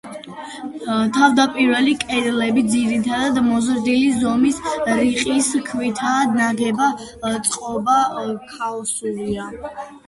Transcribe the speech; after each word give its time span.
თავდაპირველი 1.17 1.93
კედლები, 2.03 2.63
ძირითადად, 2.71 3.37
მოზრდილი 3.49 4.09
ზომის 4.23 4.59
რიყის 5.03 5.51
ქვითაა 5.69 6.25
ნაგები, 6.41 6.91
წყობა 7.49 8.01
ქაოსურია. 8.59 9.51